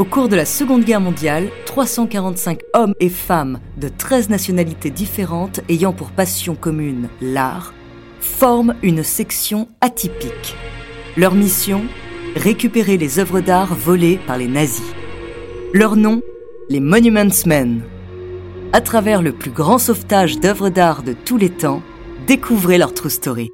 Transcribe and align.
Au 0.00 0.04
cours 0.06 0.30
de 0.30 0.36
la 0.36 0.46
Seconde 0.46 0.82
Guerre 0.82 1.02
mondiale, 1.02 1.50
345 1.66 2.60
hommes 2.72 2.94
et 3.00 3.10
femmes 3.10 3.60
de 3.76 3.88
13 3.88 4.30
nationalités 4.30 4.88
différentes 4.88 5.60
ayant 5.68 5.92
pour 5.92 6.10
passion 6.10 6.54
commune 6.54 7.10
l'art 7.20 7.74
forment 8.18 8.74
une 8.82 9.02
section 9.02 9.68
atypique. 9.82 10.56
Leur 11.18 11.34
mission 11.34 11.82
Récupérer 12.34 12.96
les 12.96 13.18
œuvres 13.18 13.40
d'art 13.40 13.74
volées 13.74 14.18
par 14.26 14.38
les 14.38 14.48
nazis. 14.48 14.94
Leur 15.74 15.96
nom 15.96 16.22
Les 16.70 16.80
Monuments 16.80 17.44
Men. 17.44 17.82
À 18.72 18.80
travers 18.80 19.20
le 19.20 19.32
plus 19.32 19.50
grand 19.50 19.76
sauvetage 19.76 20.40
d'œuvres 20.40 20.70
d'art 20.70 21.02
de 21.02 21.12
tous 21.12 21.36
les 21.36 21.50
temps, 21.50 21.82
découvrez 22.26 22.78
leur 22.78 22.94
true 22.94 23.10
story. 23.10 23.52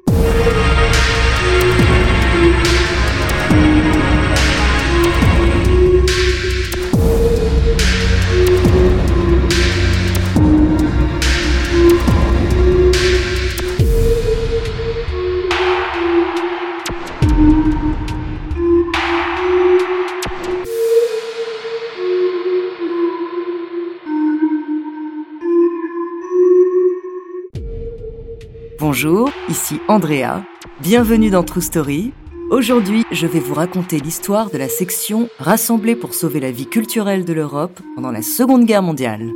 Bonjour, 28.99 29.29
ici 29.47 29.79
Andrea. 29.87 30.43
Bienvenue 30.81 31.29
dans 31.29 31.43
True 31.43 31.61
Story. 31.61 32.13
Aujourd'hui, 32.49 33.05
je 33.11 33.27
vais 33.27 33.39
vous 33.39 33.53
raconter 33.53 33.99
l'histoire 33.99 34.49
de 34.49 34.57
la 34.57 34.67
section 34.69 35.29
rassemblée 35.37 35.95
pour 35.95 36.15
sauver 36.15 36.39
la 36.39 36.49
vie 36.49 36.65
culturelle 36.65 37.23
de 37.23 37.31
l'Europe 37.31 37.79
pendant 37.93 38.09
la 38.09 38.23
Seconde 38.23 38.65
Guerre 38.65 38.81
mondiale. 38.81 39.29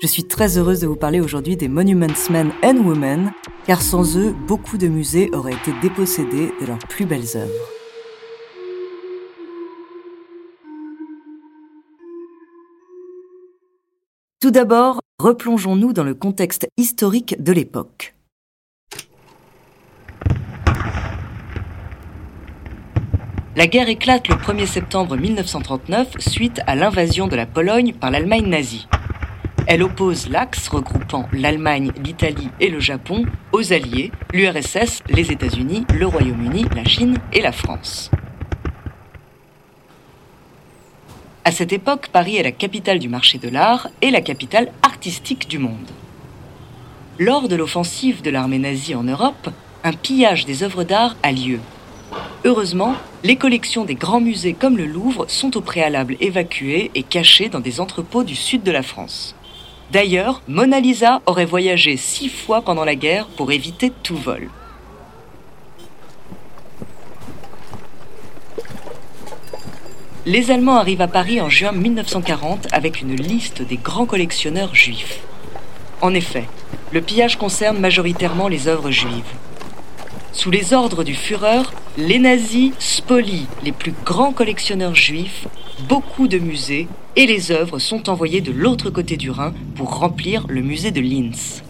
Je 0.00 0.06
suis 0.06 0.24
très 0.24 0.56
heureuse 0.56 0.80
de 0.80 0.86
vous 0.86 0.96
parler 0.96 1.20
aujourd'hui 1.20 1.58
des 1.58 1.68
Monuments 1.68 2.30
Men 2.30 2.50
and 2.64 2.78
Women, 2.78 3.30
car 3.66 3.82
sans 3.82 4.16
eux, 4.16 4.34
beaucoup 4.46 4.78
de 4.78 4.88
musées 4.88 5.28
auraient 5.34 5.52
été 5.52 5.74
dépossédés 5.82 6.54
de 6.62 6.66
leurs 6.66 6.78
plus 6.78 7.04
belles 7.04 7.36
œuvres. 7.36 7.68
Tout 14.40 14.50
d'abord, 14.50 15.02
replongeons-nous 15.20 15.92
dans 15.92 16.04
le 16.04 16.14
contexte 16.14 16.68
historique 16.76 17.42
de 17.42 17.50
l'époque. 17.50 18.14
La 23.56 23.66
guerre 23.66 23.88
éclate 23.88 24.28
le 24.28 24.36
1er 24.36 24.66
septembre 24.66 25.16
1939 25.16 26.20
suite 26.20 26.60
à 26.68 26.76
l'invasion 26.76 27.26
de 27.26 27.34
la 27.34 27.46
Pologne 27.46 27.94
par 27.94 28.12
l'Allemagne 28.12 28.46
nazie. 28.46 28.86
Elle 29.66 29.82
oppose 29.82 30.28
l'axe 30.28 30.68
regroupant 30.68 31.28
l'Allemagne, 31.32 31.90
l'Italie 32.04 32.50
et 32.60 32.68
le 32.68 32.78
Japon 32.78 33.24
aux 33.50 33.72
Alliés, 33.72 34.12
l'URSS, 34.32 35.02
les 35.08 35.32
États-Unis, 35.32 35.84
le 35.98 36.06
Royaume-Uni, 36.06 36.66
la 36.76 36.84
Chine 36.84 37.18
et 37.32 37.40
la 37.40 37.50
France. 37.50 38.12
À 41.48 41.50
cette 41.50 41.72
époque, 41.72 42.08
Paris 42.12 42.36
est 42.36 42.42
la 42.42 42.52
capitale 42.52 42.98
du 42.98 43.08
marché 43.08 43.38
de 43.38 43.48
l'art 43.48 43.88
et 44.02 44.10
la 44.10 44.20
capitale 44.20 44.70
artistique 44.82 45.48
du 45.48 45.58
monde. 45.58 45.88
Lors 47.18 47.48
de 47.48 47.56
l'offensive 47.56 48.20
de 48.20 48.28
l'armée 48.28 48.58
nazie 48.58 48.94
en 48.94 49.02
Europe, 49.02 49.48
un 49.82 49.94
pillage 49.94 50.44
des 50.44 50.62
œuvres 50.62 50.84
d'art 50.84 51.16
a 51.22 51.32
lieu. 51.32 51.58
Heureusement, 52.44 52.96
les 53.24 53.36
collections 53.36 53.86
des 53.86 53.94
grands 53.94 54.20
musées 54.20 54.52
comme 54.52 54.76
le 54.76 54.84
Louvre 54.84 55.24
sont 55.26 55.56
au 55.56 55.62
préalable 55.62 56.18
évacuées 56.20 56.90
et 56.94 57.02
cachées 57.02 57.48
dans 57.48 57.60
des 57.60 57.80
entrepôts 57.80 58.24
du 58.24 58.36
sud 58.36 58.62
de 58.62 58.70
la 58.70 58.82
France. 58.82 59.34
D'ailleurs, 59.90 60.42
Mona 60.48 60.80
Lisa 60.80 61.22
aurait 61.24 61.46
voyagé 61.46 61.96
six 61.96 62.28
fois 62.28 62.60
pendant 62.60 62.84
la 62.84 62.94
guerre 62.94 63.26
pour 63.26 63.52
éviter 63.52 63.90
tout 64.02 64.18
vol. 64.18 64.50
Les 70.30 70.50
Allemands 70.50 70.76
arrivent 70.76 71.00
à 71.00 71.08
Paris 71.08 71.40
en 71.40 71.48
juin 71.48 71.72
1940 71.72 72.68
avec 72.72 73.00
une 73.00 73.16
liste 73.16 73.62
des 73.62 73.78
grands 73.78 74.04
collectionneurs 74.04 74.74
juifs. 74.74 75.20
En 76.02 76.12
effet, 76.12 76.44
le 76.92 77.00
pillage 77.00 77.38
concerne 77.38 77.78
majoritairement 77.78 78.46
les 78.46 78.68
œuvres 78.68 78.90
juives. 78.90 79.32
Sous 80.34 80.50
les 80.50 80.74
ordres 80.74 81.02
du 81.02 81.14
Führer, 81.14 81.62
les 81.96 82.18
nazis 82.18 82.72
spolient 82.78 83.46
les 83.64 83.72
plus 83.72 83.94
grands 84.04 84.34
collectionneurs 84.34 84.94
juifs, 84.94 85.48
beaucoup 85.88 86.28
de 86.28 86.38
musées, 86.38 86.88
et 87.16 87.24
les 87.24 87.50
œuvres 87.50 87.78
sont 87.78 88.10
envoyées 88.10 88.42
de 88.42 88.52
l'autre 88.52 88.90
côté 88.90 89.16
du 89.16 89.30
Rhin 89.30 89.54
pour 89.76 89.98
remplir 89.98 90.44
le 90.50 90.60
musée 90.60 90.90
de 90.90 91.00
Linz. 91.00 91.62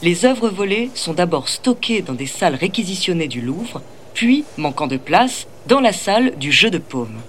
Les 0.00 0.24
œuvres 0.24 0.48
volées 0.48 0.92
sont 0.94 1.14
d'abord 1.14 1.48
stockées 1.48 2.02
dans 2.02 2.14
des 2.14 2.26
salles 2.26 2.54
réquisitionnées 2.54 3.26
du 3.26 3.40
Louvre, 3.40 3.82
puis, 4.14 4.44
manquant 4.56 4.86
de 4.86 4.96
place, 4.96 5.46
dans 5.66 5.80
la 5.80 5.92
salle 5.92 6.36
du 6.36 6.52
jeu 6.52 6.70
de 6.70 6.78
paume. 6.78 7.20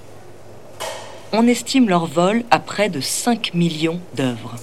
On 1.32 1.48
estime 1.48 1.90
leur 1.90 2.06
vol 2.06 2.44
à 2.52 2.60
près 2.60 2.90
de 2.90 3.02
5 3.02 3.54
millions 3.54 4.00
d'œuvres. 4.16 4.56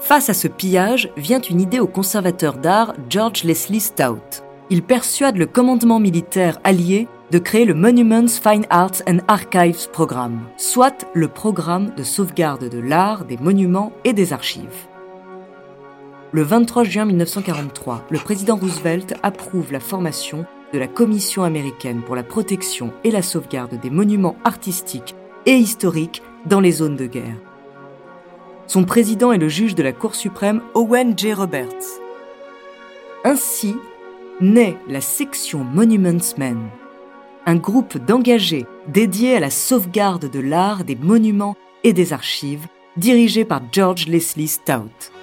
Face 0.00 0.28
à 0.28 0.34
ce 0.34 0.48
pillage 0.48 1.08
vient 1.16 1.40
une 1.40 1.60
idée 1.60 1.80
au 1.80 1.86
conservateur 1.86 2.58
d'art 2.58 2.94
George 3.08 3.42
Leslie 3.44 3.80
Stout. 3.80 4.42
Il 4.70 4.82
persuade 4.82 5.36
le 5.36 5.46
commandement 5.46 5.98
militaire 5.98 6.58
allié 6.62 7.08
de 7.30 7.38
créer 7.38 7.64
le 7.64 7.74
Monuments 7.74 8.28
Fine 8.28 8.66
Arts 8.70 9.02
and 9.08 9.18
Archives 9.28 9.88
Programme, 9.92 10.42
soit 10.56 11.06
le 11.14 11.28
programme 11.28 11.94
de 11.96 12.02
sauvegarde 12.02 12.68
de 12.68 12.78
l'art, 12.78 13.24
des 13.24 13.38
monuments 13.38 13.92
et 14.04 14.12
des 14.12 14.32
archives. 14.32 14.86
Le 16.34 16.42
23 16.42 16.82
juin 16.82 17.04
1943, 17.04 18.06
le 18.10 18.18
président 18.18 18.56
Roosevelt 18.56 19.14
approuve 19.22 19.70
la 19.70 19.78
formation 19.78 20.44
de 20.72 20.80
la 20.80 20.88
Commission 20.88 21.44
américaine 21.44 22.02
pour 22.04 22.16
la 22.16 22.24
protection 22.24 22.92
et 23.04 23.12
la 23.12 23.22
sauvegarde 23.22 23.78
des 23.80 23.88
monuments 23.88 24.34
artistiques 24.42 25.14
et 25.46 25.54
historiques 25.54 26.22
dans 26.44 26.58
les 26.58 26.72
zones 26.72 26.96
de 26.96 27.06
guerre. 27.06 27.36
Son 28.66 28.82
président 28.82 29.30
est 29.30 29.38
le 29.38 29.48
juge 29.48 29.76
de 29.76 29.84
la 29.84 29.92
Cour 29.92 30.16
suprême 30.16 30.60
Owen 30.74 31.16
J. 31.16 31.34
Roberts. 31.34 32.00
Ainsi 33.22 33.76
naît 34.40 34.76
la 34.88 35.00
section 35.00 35.62
Monuments 35.62 36.34
Men, 36.36 36.58
un 37.46 37.54
groupe 37.54 37.96
d'engagés 37.96 38.66
dédié 38.88 39.36
à 39.36 39.40
la 39.40 39.50
sauvegarde 39.50 40.28
de 40.28 40.40
l'art, 40.40 40.82
des 40.82 40.96
monuments 40.96 41.54
et 41.84 41.92
des 41.92 42.12
archives, 42.12 42.66
dirigé 42.96 43.44
par 43.44 43.60
George 43.70 44.08
Leslie 44.08 44.48
Stout. 44.48 45.13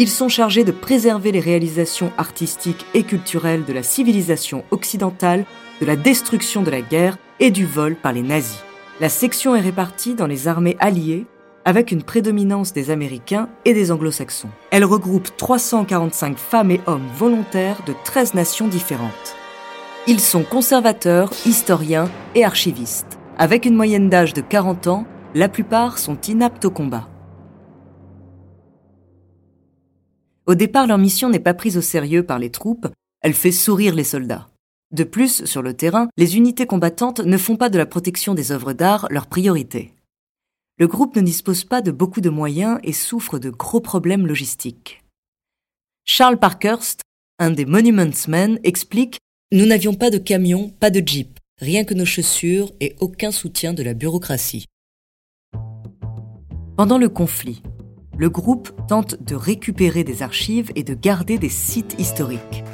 Ils 0.00 0.08
sont 0.08 0.28
chargés 0.28 0.62
de 0.62 0.70
préserver 0.70 1.32
les 1.32 1.40
réalisations 1.40 2.12
artistiques 2.18 2.86
et 2.94 3.02
culturelles 3.02 3.64
de 3.64 3.72
la 3.72 3.82
civilisation 3.82 4.64
occidentale, 4.70 5.44
de 5.80 5.86
la 5.86 5.96
destruction 5.96 6.62
de 6.62 6.70
la 6.70 6.82
guerre 6.82 7.18
et 7.40 7.50
du 7.50 7.66
vol 7.66 7.96
par 7.96 8.12
les 8.12 8.22
nazis. 8.22 8.62
La 9.00 9.08
section 9.08 9.56
est 9.56 9.60
répartie 9.60 10.14
dans 10.14 10.28
les 10.28 10.46
armées 10.46 10.76
alliées 10.78 11.26
avec 11.64 11.90
une 11.90 12.04
prédominance 12.04 12.72
des 12.72 12.90
Américains 12.90 13.48
et 13.64 13.74
des 13.74 13.90
Anglo-Saxons. 13.90 14.50
Elle 14.70 14.84
regroupe 14.84 15.36
345 15.36 16.38
femmes 16.38 16.70
et 16.70 16.80
hommes 16.86 17.08
volontaires 17.16 17.82
de 17.84 17.94
13 18.04 18.34
nations 18.34 18.68
différentes. 18.68 19.36
Ils 20.06 20.20
sont 20.20 20.44
conservateurs, 20.44 21.30
historiens 21.44 22.08
et 22.36 22.44
archivistes. 22.44 23.18
Avec 23.36 23.66
une 23.66 23.74
moyenne 23.74 24.08
d'âge 24.08 24.32
de 24.32 24.42
40 24.42 24.86
ans, 24.86 25.06
la 25.34 25.48
plupart 25.48 25.98
sont 25.98 26.18
inaptes 26.22 26.64
au 26.64 26.70
combat. 26.70 27.08
Au 30.48 30.54
départ, 30.54 30.86
leur 30.86 30.96
mission 30.96 31.28
n'est 31.28 31.40
pas 31.40 31.52
prise 31.52 31.76
au 31.76 31.82
sérieux 31.82 32.22
par 32.22 32.38
les 32.38 32.48
troupes, 32.50 32.88
elle 33.20 33.34
fait 33.34 33.52
sourire 33.52 33.94
les 33.94 34.02
soldats. 34.02 34.48
De 34.90 35.04
plus, 35.04 35.44
sur 35.44 35.60
le 35.60 35.74
terrain, 35.74 36.08
les 36.16 36.38
unités 36.38 36.64
combattantes 36.64 37.20
ne 37.20 37.36
font 37.36 37.56
pas 37.56 37.68
de 37.68 37.76
la 37.76 37.84
protection 37.84 38.32
des 38.32 38.50
œuvres 38.50 38.72
d'art 38.72 39.06
leur 39.10 39.26
priorité. 39.26 39.92
Le 40.78 40.86
groupe 40.86 41.16
ne 41.16 41.20
dispose 41.20 41.64
pas 41.64 41.82
de 41.82 41.90
beaucoup 41.90 42.22
de 42.22 42.30
moyens 42.30 42.78
et 42.82 42.94
souffre 42.94 43.38
de 43.38 43.50
gros 43.50 43.82
problèmes 43.82 44.26
logistiques. 44.26 45.04
Charles 46.06 46.38
Parkhurst, 46.38 47.02
un 47.38 47.50
des 47.50 47.66
Monuments 47.66 48.26
Men, 48.26 48.58
explique 48.64 49.18
Nous 49.52 49.66
n'avions 49.66 49.92
pas 49.92 50.08
de 50.08 50.16
camion, 50.16 50.70
pas 50.70 50.88
de 50.88 51.06
jeep, 51.06 51.38
rien 51.60 51.84
que 51.84 51.92
nos 51.92 52.06
chaussures 52.06 52.72
et 52.80 52.96
aucun 53.00 53.32
soutien 53.32 53.74
de 53.74 53.82
la 53.82 53.92
bureaucratie. 53.92 54.64
Pendant 56.78 56.96
le 56.96 57.10
conflit, 57.10 57.60
le 58.18 58.28
groupe 58.28 58.70
tente 58.88 59.22
de 59.22 59.36
récupérer 59.36 60.02
des 60.02 60.22
archives 60.22 60.72
et 60.74 60.82
de 60.82 60.92
garder 60.92 61.38
des 61.38 61.48
sites 61.48 61.94
historiques. 61.98 62.64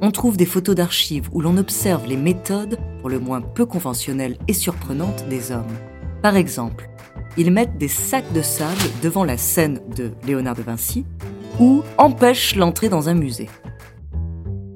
On 0.00 0.10
trouve 0.10 0.36
des 0.36 0.46
photos 0.46 0.74
d'archives 0.74 1.28
où 1.32 1.42
l'on 1.42 1.58
observe 1.58 2.08
les 2.08 2.16
méthodes, 2.16 2.78
pour 3.00 3.10
le 3.10 3.20
moins 3.20 3.42
peu 3.42 3.66
conventionnelles 3.66 4.38
et 4.48 4.54
surprenantes, 4.54 5.26
des 5.28 5.52
hommes. 5.52 5.76
Par 6.22 6.36
exemple, 6.36 6.88
ils 7.36 7.52
mettent 7.52 7.78
des 7.78 7.88
sacs 7.88 8.32
de 8.32 8.42
sable 8.42 8.80
devant 9.02 9.24
la 9.24 9.36
scène 9.36 9.80
de 9.94 10.10
Léonard 10.26 10.56
de 10.56 10.62
Vinci 10.62 11.04
ou 11.60 11.82
empêchent 11.98 12.56
l'entrée 12.56 12.88
dans 12.88 13.08
un 13.08 13.14
musée. 13.14 13.50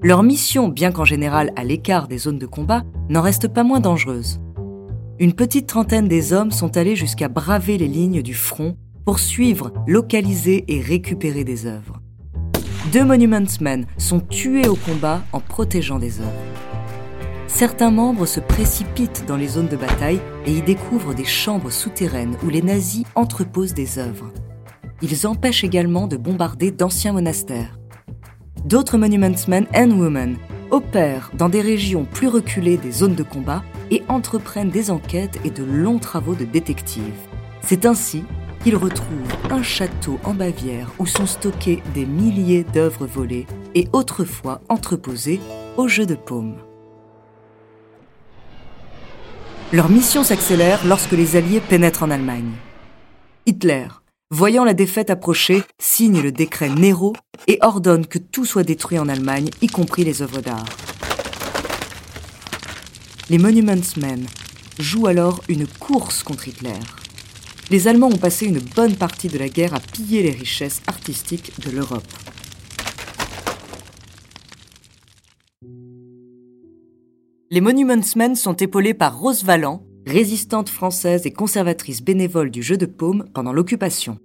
Leur 0.03 0.23
mission, 0.23 0.69
bien 0.69 0.93
qu'en 0.93 1.05
général 1.05 1.53
à 1.57 1.65
l'écart 1.65 2.07
des 2.07 2.19
zones 2.19 2.39
de 2.39 2.47
combat, 2.47 2.85
n'en 3.09 3.23
reste 3.23 3.49
pas 3.49 3.65
moins 3.65 3.81
dangereuse. 3.81 4.41
Une 5.19 5.33
petite 5.33 5.67
trentaine 5.67 6.07
des 6.07 6.35
hommes 6.35 6.51
sont 6.51 6.77
allés 6.77 6.97
jusqu'à 6.97 7.29
braver 7.29 7.79
les 7.79 7.89
lignes 7.89 8.23
du 8.23 8.35
front 8.35 8.77
pour 9.07 9.21
suivre, 9.21 9.73
localiser 9.87 10.65
et 10.67 10.81
récupérer 10.81 11.45
des 11.45 11.67
œuvres. 11.67 12.03
Deux 12.93 13.05
Monuments 13.05 13.61
Men 13.61 13.87
sont 13.99 14.19
tués 14.19 14.67
au 14.67 14.75
combat 14.75 15.23
en 15.33 15.39
protégeant 15.39 16.01
des 16.01 16.21
œuvres. 16.21 16.33
Certains 17.47 17.93
membres 17.93 18.27
se 18.27 18.41
précipitent 18.41 19.25
dans 19.29 19.37
les 19.37 19.47
zones 19.47 19.69
de 19.69 19.77
bataille 19.77 20.21
et 20.45 20.53
y 20.53 20.61
découvrent 20.61 21.15
des 21.15 21.25
chambres 21.25 21.71
souterraines 21.71 22.37
où 22.45 22.49
les 22.49 22.63
nazis 22.63 23.05
entreposent 23.15 23.75
des 23.75 24.01
œuvres. 24.01 24.33
Ils 25.03 25.27
empêchent 25.29 25.65
également 25.65 26.09
de 26.09 26.17
bombarder 26.17 26.73
d'anciens 26.73 27.13
monastères. 27.13 27.79
D'autres 28.65 28.99
Monuments 28.99 29.47
Men 29.47 29.69
and 29.73 29.93
Women 29.93 30.37
opèrent 30.73 31.31
dans 31.39 31.49
des 31.49 31.61
régions 31.61 32.07
plus 32.07 32.29
reculées 32.29 32.77
des 32.77 32.91
zones 32.91 33.15
de 33.15 33.23
combat 33.23 33.63
et 33.93 34.03
entreprennent 34.09 34.71
des 34.71 34.91
enquêtes 34.91 35.39
et 35.45 35.51
de 35.51 35.63
longs 35.63 36.01
travaux 36.01 36.35
de 36.35 36.45
détective. 36.45 37.15
C'est 37.63 37.87
ainsi 37.87 38.25
qu'ils 38.67 38.75
retrouvent 38.75 39.53
un 39.53 39.63
château 39.63 40.19
en 40.25 40.35
Bavière 40.35 40.91
où 40.99 41.07
sont 41.07 41.29
stockées 41.29 41.85
des 41.95 42.05
milliers 42.05 42.65
d'œuvres 42.65 43.07
volées 43.07 43.47
et 43.77 43.87
autrefois 43.93 44.61
entreposées 44.69 45.39
au 45.77 45.87
jeu 45.87 46.05
de 46.05 46.17
paume. 46.17 46.57
Leur 49.73 49.89
mission 49.89 50.25
s'accélère 50.25 50.85
lorsque 50.85 51.13
les 51.13 51.37
Alliés 51.37 51.61
pénètrent 51.61 52.03
en 52.03 52.11
Allemagne. 52.11 52.51
Hitler, 53.47 53.87
voyant 54.33 54.65
la 54.65 54.75
défaite 54.75 55.11
approcher, 55.11 55.63
signe 55.79 56.21
le 56.21 56.33
décret 56.33 56.69
Nero 56.69 57.13
et 57.47 57.59
ordonne 57.61 58.05
que 58.05 58.19
tout 58.19 58.45
soit 58.45 58.65
détruit 58.65 58.99
en 58.99 59.09
Allemagne, 59.09 59.49
y 59.63 59.69
compris 59.69 60.03
les 60.03 60.23
œuvres 60.23 60.41
d'art. 60.41 60.67
Les 63.31 63.39
Monuments 63.39 63.95
Men 63.97 64.27
jouent 64.81 65.07
alors 65.07 65.41
une 65.49 65.69
course 65.69 66.25
contre 66.25 66.49
Hitler. 66.49 66.81
Les 67.69 67.89
Allemands 67.89 68.09
ont 68.09 68.17
passé 68.17 68.47
une 68.47 68.61
bonne 68.61 68.95
partie 68.95 69.27
de 69.27 69.39
la 69.39 69.49
guerre 69.49 69.75
à 69.75 69.81
piller 69.81 70.23
les 70.23 70.31
richesses 70.31 70.83
artistiques 70.87 71.53
de 71.65 71.73
l'Europe. 71.73 72.07
Les 77.51 77.61
Monuments 77.61 78.15
Men 78.15 78.37
sont 78.37 78.55
épaulés 78.55 78.95
par 78.95 79.19
Rose 79.19 79.43
Valland, 79.45 79.85
résistante 80.07 80.69
française 80.69 81.27
et 81.27 81.33
conservatrice 81.33 82.03
bénévole 82.03 82.53
du 82.53 82.63
jeu 82.63 82.77
de 82.77 82.87
paume 82.87 83.25
pendant 83.35 83.53
l'occupation. 83.53 84.19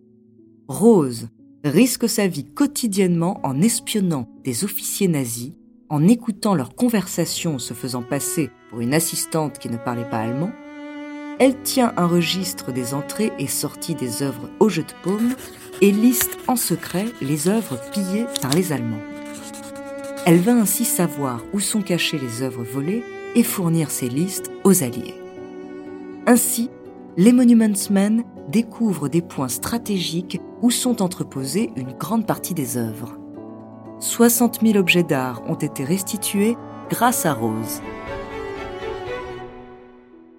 Rose 0.67 1.29
risque 1.63 2.07
sa 2.07 2.27
vie 2.27 2.45
quotidiennement 2.45 3.39
en 3.43 3.59
espionnant 3.59 4.27
des 4.43 4.63
officiers 4.63 5.07
nazis, 5.07 5.53
en 5.89 6.07
écoutant 6.07 6.53
leurs 6.53 6.75
conversations 6.75 7.57
se 7.57 7.73
faisant 7.73 8.03
passer 8.03 8.51
pour 8.69 8.81
une 8.81 8.93
assistante 8.93 9.57
qui 9.57 9.69
ne 9.69 9.77
parlait 9.77 10.09
pas 10.09 10.19
allemand. 10.19 10.51
Elle 11.41 11.59
tient 11.63 11.91
un 11.97 12.05
registre 12.05 12.71
des 12.71 12.93
entrées 12.93 13.33
et 13.39 13.47
sorties 13.47 13.95
des 13.95 14.21
œuvres 14.21 14.47
au 14.59 14.69
jeu 14.69 14.83
de 14.83 14.93
paume 15.01 15.33
et 15.81 15.91
liste 15.91 16.37
en 16.47 16.55
secret 16.55 17.05
les 17.19 17.47
œuvres 17.47 17.79
pillées 17.91 18.27
par 18.43 18.51
les 18.51 18.71
Allemands. 18.71 19.01
Elle 20.27 20.39
va 20.39 20.53
ainsi 20.53 20.85
savoir 20.85 21.41
où 21.51 21.59
sont 21.59 21.81
cachées 21.81 22.19
les 22.19 22.43
œuvres 22.43 22.63
volées 22.63 23.03
et 23.33 23.41
fournir 23.41 23.89
ces 23.89 24.07
listes 24.07 24.51
aux 24.63 24.83
Alliés. 24.83 25.15
Ainsi, 26.27 26.69
les 27.17 27.33
Monuments 27.33 27.89
Men 27.89 28.23
découvrent 28.47 29.09
des 29.09 29.23
points 29.23 29.47
stratégiques 29.47 30.39
où 30.61 30.69
sont 30.69 31.01
entreposées 31.01 31.71
une 31.75 31.93
grande 31.93 32.27
partie 32.27 32.53
des 32.53 32.77
œuvres. 32.77 33.17
60 33.99 34.59
000 34.61 34.77
objets 34.77 35.01
d'art 35.01 35.41
ont 35.49 35.55
été 35.55 35.85
restitués 35.85 36.55
grâce 36.91 37.25
à 37.25 37.33
Rose. 37.33 37.81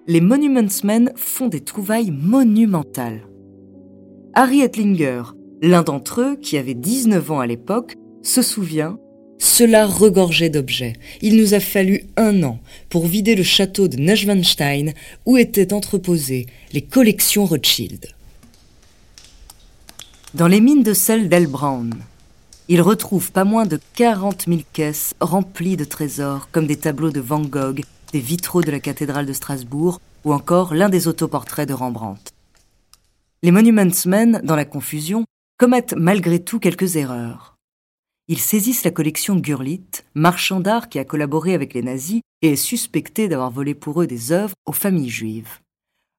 Les 0.09 0.21
Monuments 0.21 0.83
Men 0.83 1.13
font 1.15 1.47
des 1.47 1.61
trouvailles 1.61 2.11
monumentales. 2.11 3.23
Harry 4.35 4.61
Ettlinger, 4.61 5.23
l'un 5.61 5.83
d'entre 5.83 6.21
eux, 6.21 6.37
qui 6.37 6.57
avait 6.57 6.75
19 6.75 7.31
ans 7.31 7.41
à 7.41 7.47
l'époque, 7.47 7.95
se 8.23 8.43
souvient 8.43 8.99
cela 9.43 9.87
regorgeait 9.87 10.51
d'objets. 10.51 10.93
Il 11.21 11.37
nous 11.37 11.53
a 11.53 11.59
fallu 11.59 12.05
un 12.17 12.45
an 12.45 12.61
pour 12.89 13.09
vider 13.09 13.35
le 13.35 13.43
château 13.43 13.89
de 13.89 13.97
Neuschwanstein 13.97 14.93
où 15.27 15.37
étaient 15.37 15.73
entreposées 15.73 16.47
les 16.73 16.81
collections 16.81 17.45
Rothschild. 17.45 18.07
Dans 20.35 20.47
les 20.47 20.61
mines 20.61 20.85
de 20.85 20.95
sel 20.95 21.29
d'Elbrown, 21.29 21.93
il 22.69 22.81
retrouve 22.81 23.33
pas 23.33 23.43
moins 23.43 23.67
de 23.67 23.81
40 23.97 24.45
000 24.47 24.61
caisses 24.73 25.15
remplies 25.21 25.77
de 25.77 25.85
trésors 25.85 26.49
comme 26.53 26.69
des 26.69 26.77
tableaux 26.77 27.11
de 27.11 27.21
Van 27.21 27.43
Gogh, 27.43 27.83
des 28.13 28.21
vitraux 28.21 28.63
de 28.63 28.71
la 28.71 28.81
cathédrale 28.81 29.27
de 29.27 29.33
Strasbourg 29.33 30.01
ou 30.25 30.33
encore 30.33 30.75
l'un 30.75 30.89
des 30.89 31.09
autoportraits 31.09 31.69
de 31.69 31.75
Rembrandt. 31.75 32.33
Les 33.43 33.51
Monuments 33.51 34.07
Men, 34.07 34.41
dans 34.45 34.57
la 34.57 34.65
confusion, 34.65 35.25
commettent 35.59 35.95
malgré 35.97 36.43
tout 36.43 36.59
quelques 36.59 36.97
erreurs. 36.97 37.57
Ils 38.29 38.39
saisissent 38.39 38.85
la 38.85 38.91
collection 38.91 39.37
Gurlitt, 39.37 40.05
marchand 40.15 40.61
d'art 40.61 40.89
qui 40.89 40.99
a 40.99 41.05
collaboré 41.05 41.55
avec 41.55 41.75
les 41.75 41.83
nazis 41.83 42.21
et 42.41 42.53
est 42.53 42.57
suspecté 42.57 43.29
d'avoir 43.29 43.51
volé 43.51 43.75
pour 43.75 44.01
eux 44.01 44.07
des 44.07 44.33
œuvres 44.33 44.55
aux 44.65 44.73
familles 44.73 45.11
juives. 45.11 45.59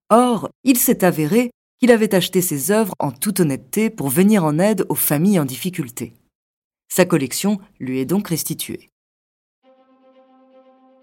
Or, 0.10 0.50
il 0.64 0.78
s'est 0.78 1.04
avéré 1.06 1.52
qu'il 1.80 1.92
avait 1.92 2.14
acheté 2.14 2.42
ces 2.42 2.72
œuvres 2.72 2.94
en 3.00 3.12
toute 3.12 3.40
honnêteté 3.40 3.90
pour 3.90 4.10
venir 4.10 4.44
en 4.44 4.60
aide 4.60 4.86
aux 4.90 4.96
familles 4.96 5.40
en 5.40 5.46
difficulté. 5.46 6.14
Sa 6.90 7.06
collection 7.06 7.60
lui 7.80 8.00
est 8.00 8.06
donc 8.06 8.28
restituée. 8.28 8.90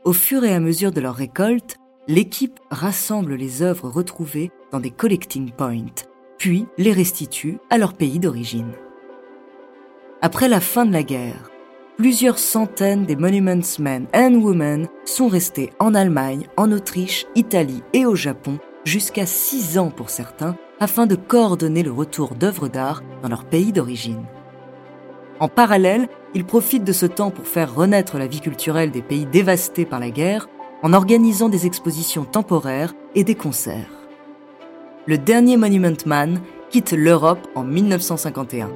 Au 0.03 0.15
fur 0.15 0.45
et 0.45 0.55
à 0.55 0.61
mesure 0.61 0.93
de 0.93 1.01
leur 1.03 1.15
récolte, 1.15 1.77
l'équipe 2.09 2.59
rassemble 2.71 3.35
les 3.35 3.61
œuvres 3.61 3.91
retrouvées 3.91 4.51
dans 4.73 4.81
des 4.81 4.91
collecting 4.91 5.51
points, 5.51 5.93
puis 6.39 6.67
les 6.79 6.93
restitue 6.93 7.59
à 7.69 7.77
leur 7.77 7.93
pays 7.93 8.19
d'origine. 8.19 8.73
Après 10.23 10.49
la 10.49 10.61
fin 10.61 10.87
de 10.87 10.93
la 10.93 11.03
guerre, 11.03 11.51
plusieurs 11.99 12.39
centaines 12.39 13.05
des 13.05 13.15
Monuments 13.15 13.79
Men 13.79 14.07
and 14.15 14.37
Women 14.37 14.89
sont 15.05 15.29
restés 15.29 15.71
en 15.79 15.95
Allemagne, 15.95 16.47
en 16.57 16.73
Autriche, 16.73 17.27
Italie 17.35 17.83
et 17.93 18.07
au 18.07 18.15
Japon 18.15 18.59
jusqu'à 18.87 19.27
six 19.27 19.77
ans 19.77 19.91
pour 19.91 20.09
certains 20.09 20.57
afin 20.79 21.07
de 21.07 21.15
coordonner 21.15 21.83
le 21.83 21.93
retour 21.93 22.35
d'œuvres 22.37 22.69
d'art 22.69 23.03
dans 23.23 23.29
leur 23.29 23.45
pays 23.45 23.71
d'origine. 23.71 24.25
En 25.41 25.49
parallèle, 25.49 26.07
ils 26.35 26.45
profitent 26.45 26.85
de 26.85 26.93
ce 26.93 27.07
temps 27.07 27.31
pour 27.31 27.47
faire 27.47 27.75
renaître 27.75 28.19
la 28.19 28.27
vie 28.27 28.43
culturelle 28.43 28.91
des 28.91 29.01
pays 29.01 29.25
dévastés 29.25 29.87
par 29.87 29.99
la 29.99 30.11
guerre 30.11 30.51
en 30.83 30.93
organisant 30.93 31.49
des 31.49 31.65
expositions 31.65 32.27
temporaires 32.27 32.93
et 33.15 33.25
des 33.25 33.35
concerts. 33.35 33.91
Le 35.07 35.17
dernier 35.17 35.57
Monument 35.57 35.97
Man 36.05 36.41
quitte 36.69 36.93
l'Europe 36.93 37.49
en 37.55 37.65
1951. 37.65 38.71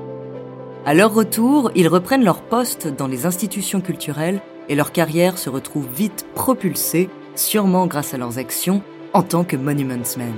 À 0.87 0.95
leur 0.95 1.13
retour, 1.13 1.71
ils 1.75 1.87
reprennent 1.87 2.25
leur 2.25 2.41
poste 2.41 2.89
dans 2.89 3.09
les 3.09 3.27
institutions 3.27 3.83
culturelles 3.83 4.41
et 4.71 4.75
leur 4.75 4.91
carrière 4.91 5.37
se 5.37 5.51
retrouve 5.51 5.87
vite 5.95 6.27
propulsée, 6.35 7.11
sûrement 7.35 7.87
grâce 7.87 8.15
à 8.15 8.19
leurs 8.19 8.39
actions 8.39 8.83
en 9.13 9.23
tant 9.23 9.45
que 9.45 9.57
Monuments 9.57 10.17
Men. 10.17 10.33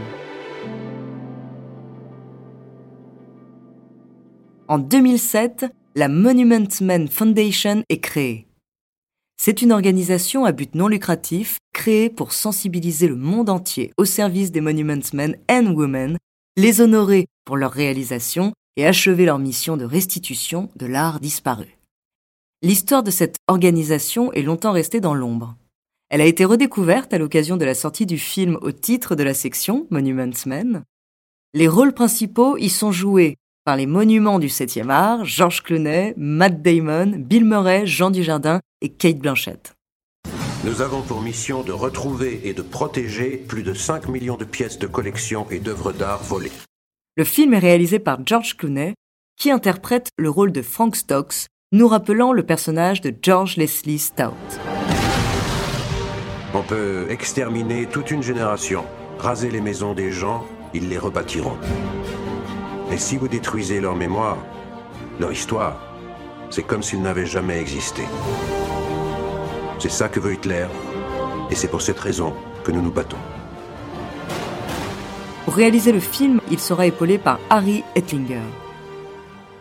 En 4.67 4.79
2007, 4.79 5.67
la 5.99 6.09
Monuments 6.09 6.83
Men 6.83 7.09
Foundation 7.09 7.83
est 7.89 8.01
créée. 8.01 8.47
C'est 9.41 9.63
une 9.63 9.73
organisation 9.73 10.45
à 10.45 10.53
but 10.53 10.75
non 10.75 10.89
lucratif 10.89 11.57
créée 11.73 12.11
pour 12.11 12.35
sensibiliser 12.35 13.09
le 13.09 13.17
monde 13.17 13.49
entier 13.49 13.95
au 13.97 14.05
service 14.05 14.53
des 14.53 14.61
Monuments 14.61 15.09
Men 15.15 15.39
and 15.51 15.73
Women, 15.75 16.19
les 16.59 16.83
honorer 16.83 17.29
pour 17.47 17.57
leur 17.57 17.73
réalisation 17.73 18.53
et 18.77 18.87
achever 18.87 19.25
leur 19.25 19.39
mission 19.39 19.79
de 19.79 19.87
restitution 19.87 20.69
de 20.77 20.85
l'art 20.85 21.19
disparu. 21.19 21.79
L'histoire 22.61 23.03
de 23.03 23.11
cette 23.11 23.39
organisation 23.49 24.31
est 24.35 24.43
longtemps 24.43 24.73
restée 24.73 25.01
dans 25.01 25.15
l'ombre. 25.15 25.57
Elle 26.11 26.21
a 26.21 26.27
été 26.27 26.45
redécouverte 26.45 27.15
à 27.15 27.19
l'occasion 27.19 27.57
de 27.57 27.65
la 27.65 27.75
sortie 27.75 28.05
du 28.05 28.19
film 28.19 28.59
au 28.61 28.71
titre 28.71 29.15
de 29.15 29.23
la 29.23 29.33
section 29.33 29.87
Monuments 29.89 30.45
Men. 30.45 30.85
Les 31.55 31.69
rôles 31.69 31.95
principaux 31.95 32.59
y 32.59 32.69
sont 32.69 32.93
joués 32.93 33.39
par 33.67 33.77
les 33.77 33.87
monuments 33.87 34.39
du 34.39 34.47
7e 34.47 34.91
art, 34.91 35.25
Georges 35.25 35.61
Clooney, 35.61 36.15
Matt 36.17 36.63
Damon, 36.63 37.15
Bill 37.19 37.45
Murray, 37.45 37.85
Jean 37.85 38.13
Dujardin 38.13 38.61
et 38.81 38.91
Kate 38.91 39.19
Blanchett. 39.19 39.75
Nous 40.65 40.83
avons 40.83 41.03
pour 41.03 41.21
mission 41.21 41.65
de 41.65 41.73
retrouver 41.73 42.43
et 42.45 42.55
de 42.55 42.63
protéger 42.63 43.37
plus 43.37 43.65
de 43.65 43.75
5 43.75 44.09
millions 44.09 44.37
de 44.37 44.45
pièces 44.45 44.79
de 44.79 44.87
collection 44.87 45.49
et 45.51 45.59
d'œuvres 45.59 45.93
d'art 45.93 46.23
volées. 46.23 46.53
Le 47.17 47.25
film 47.25 47.55
est 47.55 47.59
réalisé 47.59 47.99
par 47.99 48.25
George 48.25 48.57
Clooney, 48.57 48.95
qui 49.37 49.51
interprète 49.51 50.11
le 50.17 50.31
rôle 50.31 50.53
de 50.53 50.63
Frank 50.63 50.95
Stokes, 50.95 51.47
nous 51.73 51.89
rappelant 51.89 52.33
le 52.33 52.45
personnage 52.45 53.01
de 53.01 53.13
George 53.21 53.57
Leslie 53.57 53.99
Stout. 53.99 54.31
On 56.55 56.63
peut 56.63 57.07
exterminer 57.11 57.87
toute 57.87 58.13
une 58.13 58.23
génération, 58.23 58.85
raser 59.19 59.51
les 59.51 59.61
maisons 59.61 59.93
des 59.93 60.13
gens, 60.13 60.47
ils 60.73 60.89
les 60.89 60.99
rebâtiront. 60.99 61.57
Et 62.91 62.99
si 62.99 63.17
vous 63.17 63.29
détruisez 63.29 63.81
leur 63.81 63.97
mémoire, 63.97 64.39
leur 65.19 65.33
histoire, 65.33 65.81
c'est 66.51 66.63
comme 66.63 66.83
s'ils 66.83 67.03
n'avaient 67.03 67.27
jamais 67.27 67.59
existé. 67.59 68.03
C'est 69.79 69.91
ça 69.91 70.09
que 70.09 70.21
veut 70.21 70.35
Hitler, 70.35 70.67
et 71.51 71.55
c'est 71.55 71.69
pour 71.69 71.83
cette 71.83 71.99
raison 71.99 72.35
que 72.65 72.73
nous 72.73 72.83
nous 72.83 72.93
battons. 72.93 73.17
Pour 75.45 75.55
réaliser 75.55 75.93
le 75.93 76.01
film, 76.01 76.41
il 76.51 76.59
sera 76.59 76.87
épaulé 76.87 77.19
par 77.19 77.39
Harry 77.51 77.85
Ettlinger. 77.95 78.43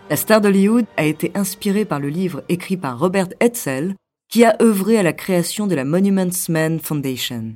La 0.10 0.16
star 0.16 0.40
d'Hollywood 0.40 0.86
a 0.98 1.04
été 1.04 1.32
inspirée 1.36 1.86
par 1.86 2.00
le 2.00 2.10
livre 2.10 2.44
écrit 2.48 2.78
par 2.78 3.00
Robert 3.00 3.30
Hetzel, 3.40 3.96
qui 4.30 4.44
a 4.44 4.56
œuvré 4.62 4.98
à 4.98 5.04
la 5.04 5.14
création 5.14 5.68
de 5.68 5.76
la 5.76 5.86
Monuments 5.86 6.50
Men 6.50 6.80
Foundation. 6.80 7.56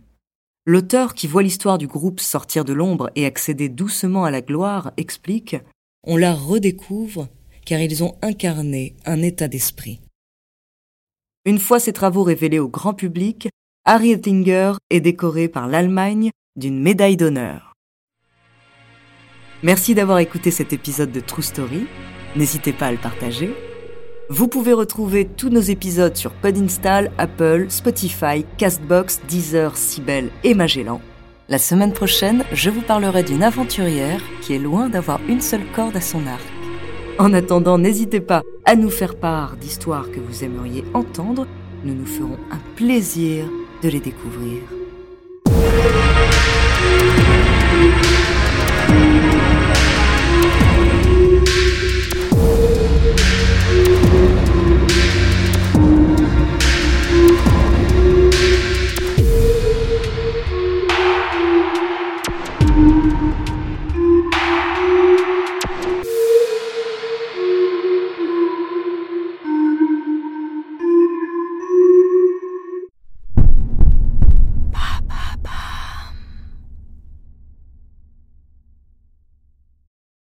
L'auteur 0.70 1.16
qui 1.16 1.26
voit 1.26 1.42
l'histoire 1.42 1.80
du 1.80 1.88
groupe 1.88 2.20
sortir 2.20 2.64
de 2.64 2.74
l'ombre 2.74 3.10
et 3.16 3.26
accéder 3.26 3.70
doucement 3.70 4.24
à 4.24 4.30
la 4.30 4.42
gloire 4.42 4.92
explique 4.98 5.56
On 6.04 6.16
la 6.16 6.36
redécouvre 6.36 7.28
car 7.66 7.80
ils 7.80 8.04
ont 8.04 8.20
incarné 8.22 8.96
un 9.04 9.24
état 9.24 9.48
d'esprit. 9.48 10.00
Une 11.46 11.58
fois 11.58 11.80
ses 11.80 11.92
travaux 11.92 12.22
révélés 12.22 12.60
au 12.60 12.68
grand 12.68 12.94
public, 12.94 13.50
Harry 13.84 14.12
Ettinger 14.12 14.74
est 14.92 15.00
décoré 15.00 15.48
par 15.48 15.68
l'Allemagne 15.68 16.30
d'une 16.56 16.80
médaille 16.80 17.18
d'honneur. 17.18 17.74
Merci 19.64 19.96
d'avoir 19.96 20.20
écouté 20.20 20.52
cet 20.52 20.72
épisode 20.72 21.12
de 21.12 21.20
True 21.20 21.42
Story. 21.42 21.88
N'hésitez 22.36 22.74
pas 22.74 22.86
à 22.86 22.92
le 22.92 23.00
partager 23.00 23.56
vous 24.32 24.48
pouvez 24.48 24.74
retrouver 24.74 25.26
tous 25.26 25.50
nos 25.50 25.60
épisodes 25.60 26.16
sur 26.16 26.32
Podinstall, 26.32 27.10
Apple, 27.18 27.66
Spotify, 27.70 28.46
Castbox, 28.60 29.22
Deezer, 29.28 29.76
Sibel 29.76 30.30
et 30.44 30.54
Magellan. 30.54 31.02
La 31.48 31.58
semaine 31.58 31.94
prochaine, 31.94 32.46
je 32.54 32.70
vous 32.70 32.82
parlerai 32.82 33.24
d'une 33.24 33.42
aventurière 33.42 34.22
qui 34.42 34.54
est 34.54 34.60
loin 34.60 34.88
d'avoir 34.88 35.20
une 35.28 35.42
seule 35.42 35.66
corde 35.76 35.96
à 35.96 36.02
son 36.02 36.28
arc. 36.28 36.46
En 37.18 37.34
attendant, 37.34 37.80
n'hésitez 37.80 38.22
pas 38.22 38.44
à 38.66 38.76
nous 38.76 38.92
faire 38.92 39.16
part 39.16 39.58
d'histoires 39.58 40.12
que 40.12 40.20
vous 40.20 40.44
aimeriez 40.44 40.84
entendre. 40.94 41.48
Nous 41.84 41.96
nous 41.96 42.06
ferons 42.06 42.38
un 42.52 42.60
plaisir 42.76 43.46
de 43.82 43.90
les 43.90 44.00
découvrir. 44.00 44.79